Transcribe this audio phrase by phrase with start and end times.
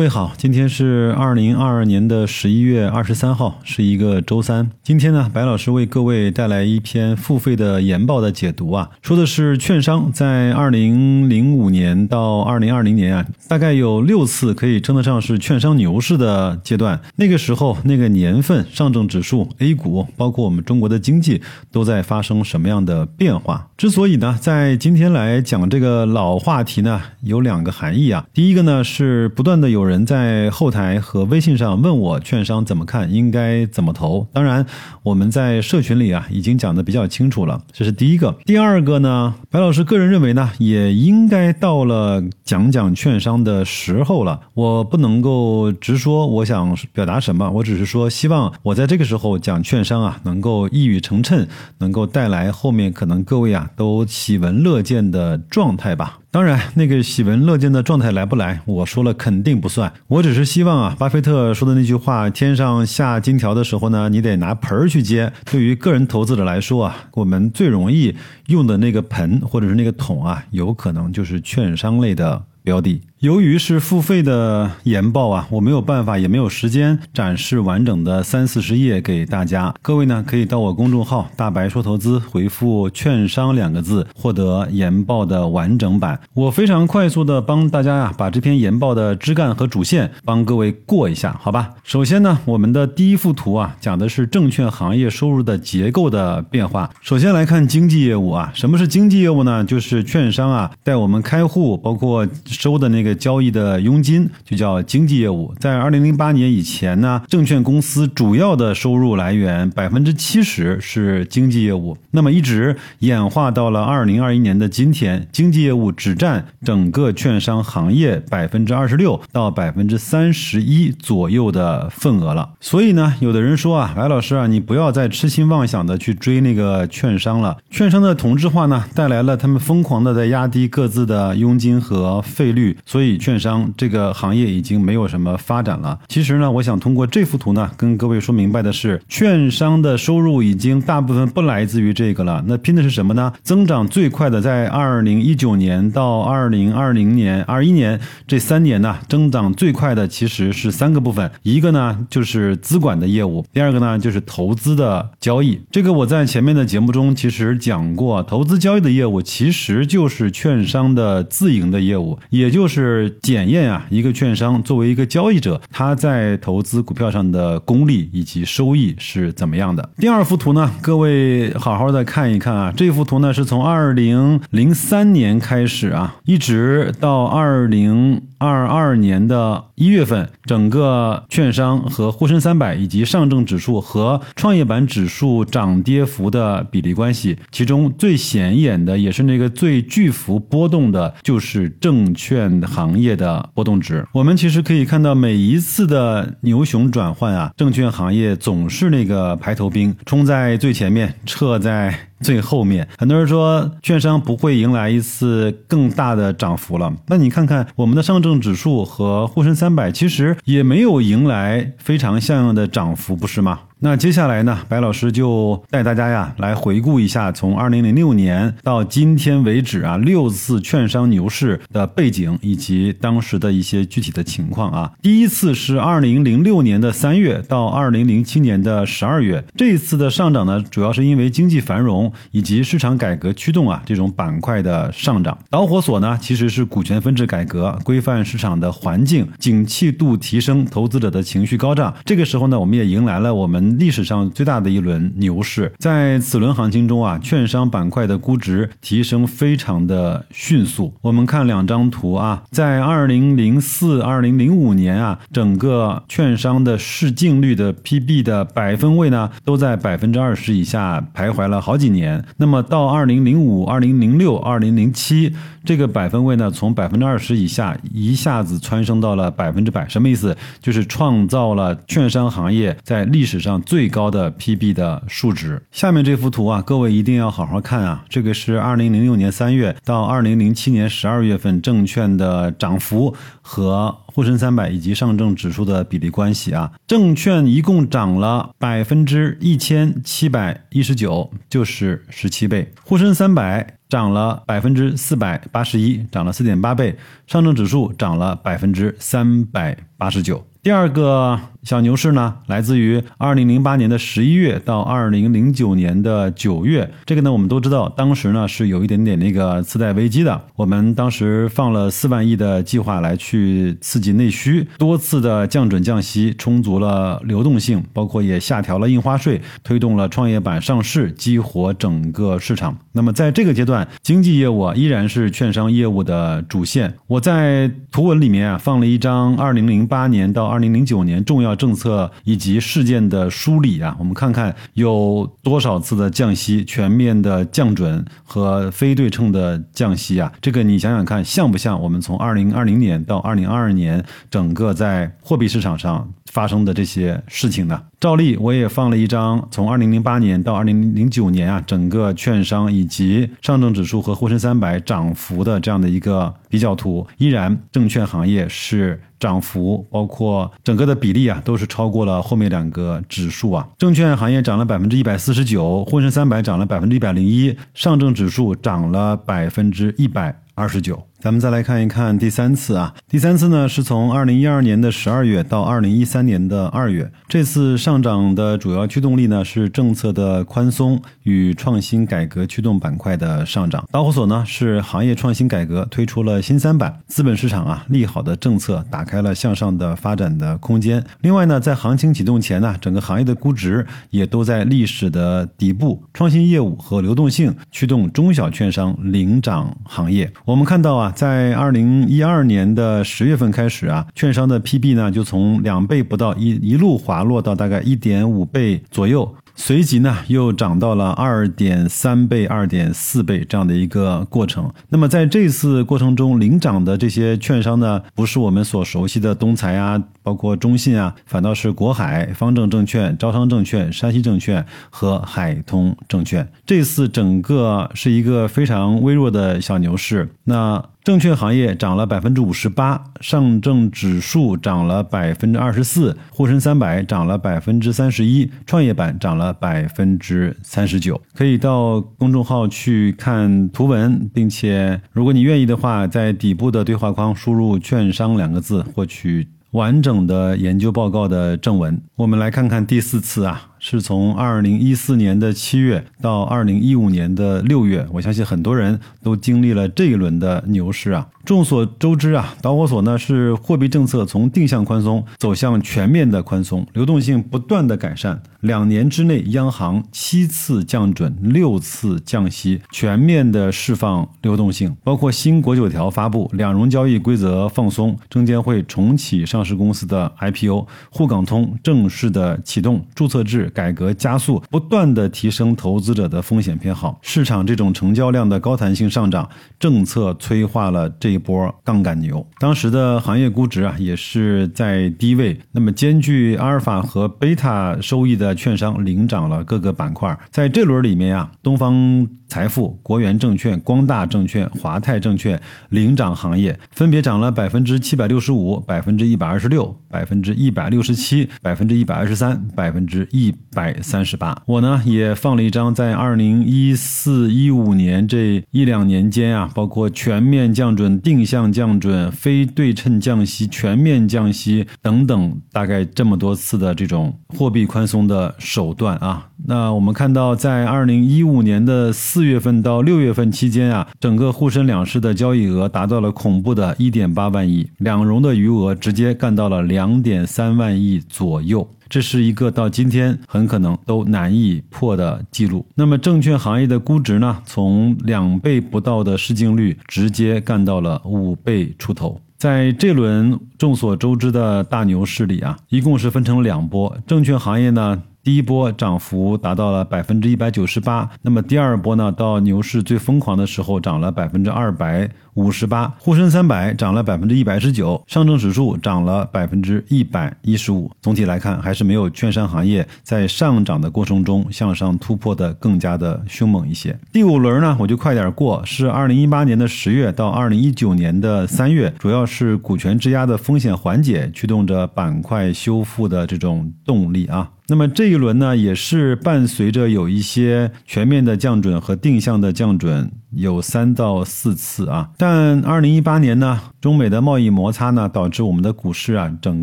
[0.00, 4.70] 各位好，今天是二零二二年的十一月二十三号，是一个周三。
[4.82, 16.98] 今天呢，白老师为各位带来一篇付费的研报的解读啊，说的是券商在二零零五年到二零二零年啊，大概有六次可以称得上是券商牛市的阶段。
[17.16, 23.68] 那个时候，那个年份，上证指数、A 股，包括我们中国的经济，都在发生什么样的变化？
[23.76, 28.24] 之所以呢，在今天来讲这个老话题呢，有两个含义啊。
[28.32, 29.89] 第一个呢，是不断的有人。
[29.90, 34.28] 人在后台和微信上问我券商怎么看，应该怎么投。
[34.32, 34.64] 当然，
[35.02, 38.36] 我们在社群里啊已经讲的比较清楚了，这是第一个。
[38.46, 44.40] 第二个呢，白老师个人认为呢，也应该到了讲讲券商的时候了。
[44.54, 51.48] 我不能够直说我想表达什么，我只是说希望我在这个时候讲券商啊，能够一语成谶，
[51.78, 56.20] 能够带来后面可能各位啊都喜闻乐见的状态吧。
[56.32, 59.92] 当然，那个喜闻乐见的状态来不来，我说了肯定不算。
[60.06, 68.14] 我只是希望啊，巴菲特说的那句话：“天上下金条的时候呢，你得拿盆儿去接。”对于个人投资者来说啊，我们最容易
[68.46, 73.00] 用的那个盆或者是那个桶啊，有可能就是券商类的标的。
[73.20, 79.74] 由于是付费的研报啊，我没有办法，也没有时间展示完整的三四十页给大家。
[79.82, 86.18] 各位呢，可以到我公众号“大白说投资”回复“券商”两个字，获得研报的完整版。
[86.32, 91.68] 我非常快速的帮大家呀，把这篇研报的枝干和主线帮各位过一下，好吧？
[91.84, 96.88] 首先呢，我们的第一幅图啊，讲的是证券行业收入的结构的变化。
[97.02, 99.62] 首先来看经纪业务啊，什么是经纪业务呢？
[99.62, 103.10] 就是券商啊带我们开户，包括收的那个。
[103.20, 105.52] 交易的佣金就叫经纪业务。
[105.58, 111.98] 在二零零八年以前呢，证券公司主要的收入来源百分之七十是经纪业务。
[112.12, 122.50] 那么一直演化到了二零二一年的今天，经纪业务只占整个券商行业百分之二十六到百分之三十一左右的份额了。
[122.60, 127.58] 所以呢，有的人说啊，白老师啊，你不要再痴心妄想的去追那个券商了。
[127.70, 133.10] 券商的同质化呢，带来了他们疯狂的在压低各自的佣金和费率，所以。
[133.20, 135.98] 券商这个行业已经没有什么发展了。
[136.08, 142.42] 其实呢，我想通过这幅图呢，跟各位说明白的是，券商的收入已经大部分不来自于这个了。
[142.46, 143.30] 那拼的是什么呢？
[143.42, 151.30] 增长最快的，在二零一九年到二零二零年、二一年这三年呢，增长最快的其实是三个部分。
[151.42, 155.60] 一个呢就是资管的业务，第二个呢就是投资的交易。
[155.70, 163.10] 这个我在前面的节目中其实讲过，投资交易的业务其实就是券商的自营的业务，也就是。
[163.22, 169.88] 检验啊，一个券商作为一个交易者，他在投资股票上的功力以及收益是怎么样的？
[169.98, 178.22] 第二幅图呢，各位好好的看一看啊，这幅图呢是从二零零三年开始啊，一直到二零。
[178.40, 194.06] 二二年的一月份，整个券商和沪深三百以及上证指数和创业板指数涨跌幅的比例关系，其中最显眼的，也是那个最巨幅波动的，就是证券行业的波动值。
[194.12, 201.94] 我们其实可以看到，每一次的牛熊转换啊，证券行业总是那个排头兵，冲在最前面，撤在。
[202.20, 206.92] 最后面，很多人说券商不会迎来一次更大的涨幅了。
[207.06, 213.60] 那你看看我们的上证指数和沪深三百，其实也没有迎来非常像样的涨幅，不是吗？
[213.82, 224.92] 那接下来呢，白老师就带大家呀来回顾一下从二零零六年到今天为止啊六次券商牛市的背景以及当时的一些具体的情况啊。
[225.00, 235.38] 第一次是二零零六年的三月到二零零七年的十二月，这一次的上涨呢，主要是因为经济繁荣以及市场改革驱动啊这种板块的上涨。
[235.48, 241.94] 导火索呢其实是股权分置改革、规范市场的环境、景气度提升、投资者的情绪高涨。
[242.04, 243.69] 这个时候呢，我们也迎来了我们。
[243.78, 250.94] 历史上最大的一轮牛市，在此轮行情中啊，券商板块的估值提升非常的迅速。
[251.02, 262.24] 我们看两张图啊，在二零零四、二零零五年啊，整个券商的市净率的 PB 的百分位呢，都在百分之二十以下徘徊了好几年。
[262.36, 265.34] 那么到二零零五、二零零六、二零零七。
[265.64, 270.36] 这个百分位呢，从百分之二十以下一下子蹿升到了百分之百，什么意思？
[270.60, 275.62] 就是创造了券商行业在历史上最高的 PB 的数值。
[275.70, 278.04] 下面这幅图啊，各位一定要好好看啊！
[278.08, 283.14] 这个是二零零六年三月到二零零七年十二月份证券的涨幅
[283.52, 286.70] 和沪深三百以及上证指数的比例关系啊。
[286.86, 292.72] 证券一共涨了百分之一千七百一十九，就是十七倍。
[292.84, 293.76] 沪深三百。
[293.90, 296.96] 涨了百分之四百八十一，涨了四点八倍。
[297.26, 300.46] 上证指数涨了百分之三百八十九。
[300.62, 306.90] 第二个小牛市呢，来自于二零零八年的十一月到二零零九年的九月。
[307.06, 310.38] 这个呢，我们都知道，当时呢是有一点点那个次贷危机的。
[310.56, 322.76] 我们当时放了四万亿的计划来去刺激内需，多次的降准降息，充足了流动性，包括也下调了印花税，推动了创业板上市，激活整个市场。
[322.92, 326.94] 那么在这个阶段，经济业务依然是券商业务的主线。
[327.06, 340.32] 我在图文里面啊放了一张二零零八年到二零零九年重要政策以及事件的梳理啊，我们看看有多少次的降息、全面的降准和非对称的降息啊？
[340.40, 347.82] 这个你想想看，像不像我们从二零二零年到二零二二年整个在货币市场上发生的这些事情呢？
[347.98, 357.06] 照例，我也放了一张从二零零八年到二零零九年啊，整个券商以及上证指数和沪深三百涨幅的这样的一个比较图。
[357.18, 363.68] 依然，证券行业是涨幅，包括整个的比例啊，都是超过了后面两个指数啊。
[363.76, 371.09] 证券行业涨了百分之一百四十九，沪深三百涨了百分之一百零一，上证指数涨了百分之一百二十九。
[371.22, 377.12] 咱们再来看一看第三次啊，第三次呢是从二零一二年的十二月到二零一三年的二月。
[377.28, 383.86] 这次上涨的主要驱动力呢是政策的宽松与创新改革驱动板块的上涨。
[383.92, 391.04] 导火索呢是行业创新改革推出了新三板，资本市场啊利好的政策打开了向上的发展的空间。
[391.20, 400.32] 另外呢，在行情启动前呢，整个行业的估值也都在历史的底部，创新业务和流动性驱动中小券商领涨行业。
[400.46, 409.34] 我们看到啊在二零一二年的十月份开始啊，券商的 PB 呢就从两倍不到一一路滑落到大概一点五倍左右。
[409.56, 414.72] 随即呢，又涨到了二点三倍、二点四倍这样的一个过程。
[414.88, 426.48] 那么在这次过程中，领涨的这些券商呢，不是我们所熟悉的东财啊，包括中信啊，反倒是国海、方正证券、招商证券、山西证券和海通证券。
[426.64, 430.26] 这次整个是一个非常微弱的小牛市。
[430.44, 441.18] 那证券行业涨了百分之五十八，上证指数涨了百分之二十四，沪深三百涨了百分之三十一，创业板涨了百分之三十九。
[441.34, 451.98] 可以到公众号去看图文，并且如果你愿意的话，在底部的对话框输入“券商”两个字，获取完整的研究报告的正文。
[452.16, 453.69] 我们来看看第四次啊。
[453.80, 461.26] 是从二零一四年的七月到二零一五年的六月，我相信很多人都经历了这一轮的牛市啊。
[461.46, 468.40] 众所周知啊，导火索呢是货币政策从定向宽松走向全面的宽松，流动性不断的改善。
[468.60, 483.69] 两年之内，央行七次降准，六次降息，全面的释放流动性，包括新国九条发布，两融交易规则放松，证监会重启上市公司的 IPO，沪港通正式的启动，注册制。
[483.70, 492.46] 改革加速，不断的提升投资者的风险偏好，市场这种成交量的高弹性上涨，政策催化了这一波杠杆牛。
[492.58, 495.58] 当时的行业估值啊，也是在低位。
[495.72, 500.38] 那么兼具阿尔法和贝塔收益的券商领涨了各个板块。
[500.50, 502.28] 在这轮里面啊，东方。
[502.50, 505.58] 财富、国元证券、光大证券、华泰证券
[505.90, 514.60] 领涨行业，分别涨了百分之七百六十五、百分之一百二十六、百分之一百六十七、百分之一百二十三、百分之一百三十八。
[514.66, 529.46] 我呢也放了一张，在二零一四一五年这一两年间啊，包括全面降准、定向降准、非对称降息、全面降息等等，大概这么多次的这种货币宽松的手段啊。
[529.66, 545.84] 那我们看到，在二零一五年的四四月份到六月份期间啊，整个沪深两市的交易额达到了恐怖的一点八万亿，两融的余额直接干到了两点三万亿左右，这是一个到今天很可能都难以破的记录。
[545.94, 552.40] 那么证券行业的估值呢，从两倍不到的市净率，直接干到了五倍出头。
[552.56, 558.22] 在这轮众所周知的大牛市里啊，一共是分成两波，证券行业呢。
[558.42, 562.32] 第一波涨幅达到了百分之一百九十八，那么第二波呢？
[562.32, 571.10] 到牛市最疯狂的时候，涨了百分之二百五十八，沪深三百涨了百分之一百十九，上证指数涨了百分之一百一十五。
[571.20, 577.18] 总体来看，还是没有券商行业在上涨的过程中向上突破的更加的凶猛一些。
[577.30, 587.70] 第五轮呢，我就快点过，是二零一八年的十月到二零一九年的三月，主要是股权质押的风险缓解驱动着板块修复的这种动力啊。
[587.90, 595.30] 那么这一轮呢，也是伴随着有一些全面的降准和定向的降准，有三到四次啊。
[595.36, 599.82] 但二零一八年呢，中美的贸易摩擦呢，导致我们的股市啊，整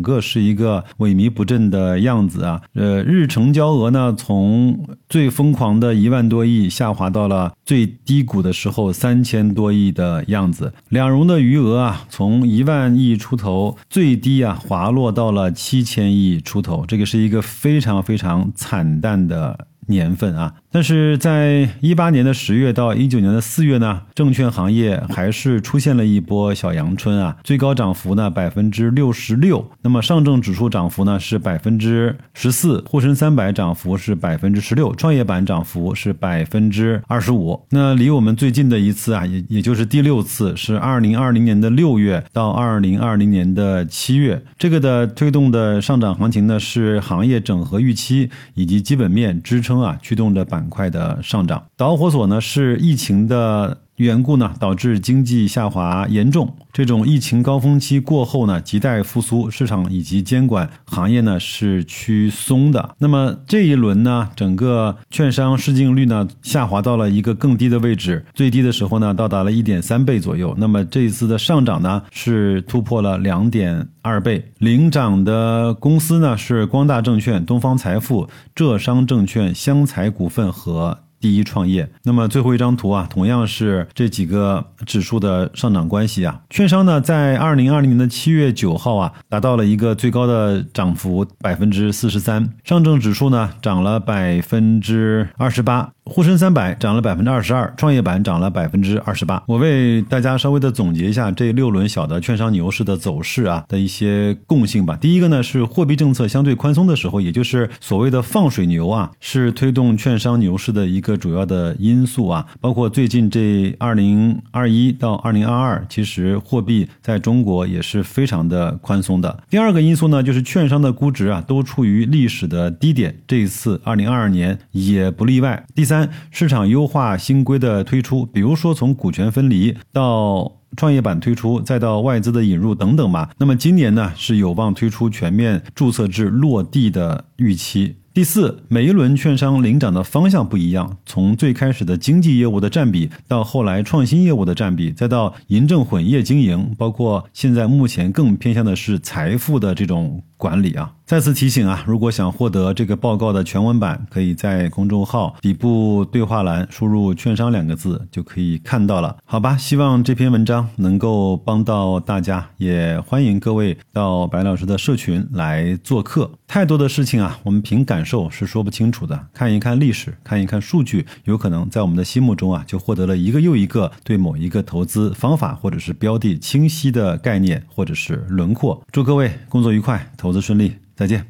[0.00, 2.62] 个是一个萎靡不振的样子啊。
[2.74, 10.72] 呃，日成交额呢，从最疯狂的一万多亿下滑到了最低谷的时候三千多亿的样子。
[10.88, 16.86] 两融的余额啊，从一万亿出头最低啊，滑落到了七千亿出头。
[16.86, 17.98] 这个是一个非常。
[18.08, 20.54] 非常惨淡的年份啊。
[20.70, 29.66] 但是在一八年的十月到一九年的四月呢，证券行业还是出现了一波小阳春啊，最高涨幅呢百分之六十六。
[29.80, 37.58] 那么上证指数涨幅呢是百分之十四，沪深三百涨幅是百分之十六，创业板涨幅是百分之二十五。
[37.70, 50.57] 那离我们最近的一次啊，也也就是第六次是二零二零年的六月到二零二零年的七月，这个的推动的上涨行情呢是行业整合预期以及基本面支撑啊驱动着板。
[50.58, 56.56] 板块的上涨，导火索呢是疫情的缘故呢，导致经济下滑严重。
[56.72, 62.94] 这种疫情高峰期过后呢，亟待复苏，市场以及监管行业呢是趋松的。
[62.98, 70.54] 那么这一轮呢，整个券商市净率呢下滑到了一个更低的位置，最低的时候呢到达了一点三倍左右。
[70.56, 80.96] 那么这一次的上涨呢是突破了两点二倍，领涨的公司呢是光大证券、东方财富、浙商证券、湘财股份和。
[81.20, 86.40] 第一创业，那么最后一张图啊，同样是这几个指数的上涨关系啊。
[86.50, 95.90] 券商呢，在二零二零年的七月九号啊，达到了一个最高的涨幅百分之四十三，上证指数呢涨了百分之二十八。
[96.08, 99.42] 沪深三百涨了百分之二十二，创业板涨了百分之二十八。
[99.46, 104.96] 我为大家稍微的总结一下这六轮小的券商牛市的走势啊的一些共性吧。
[105.00, 112.46] 第一个呢是货币政策相对宽松的时候，也就是所谓的放水牛啊，是推动券商牛市的一个主要的因素啊。
[112.60, 119.44] 包括最近这二零二一到二零二二，其实货币在中国也是非常的宽松的。
[119.50, 125.64] 第二个因素呢就是券商的估值啊都处于历史的低点，这一次二零二二年也不例外。
[125.74, 126.10] 第三三。
[126.30, 133.30] 市场优化新规的推出，比如说从股权分离到创业板推出，再到外资的引入等等吧。
[133.38, 137.96] 那么今年呢是有望推出全面注册制落地的预期。
[138.14, 150.22] 第四，每一轮券商领涨的方向不一样，从最开始的经济业务的占比，到后来创新业务的占比，再到银证混业经营，包括现在目前更偏向的是财富的这种。
[150.38, 159.16] 管理啊，再次提醒啊，如果想获得这个报告的全文版，可以在公众号底部对话栏输入“券商”两个字就可以看到了。
[159.24, 166.30] 好吧，希望这篇文章能够帮到大家，也欢迎各位到白老师的社群来做客。
[166.46, 169.26] 太多的事情啊，我们凭感受是说不清楚的。
[169.34, 178.80] 看一看历史，看一看数据，有可能在我们的心目中啊，就获得了一个又一个对某一个投资方法或者是标的清晰的概念或者是轮廓。
[178.92, 180.27] 祝各位工作愉快，投。
[180.28, 181.24] 投资顺利，再见。